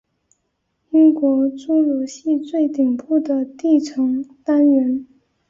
[0.89, 5.05] 英国侏罗系最顶部的地层单元。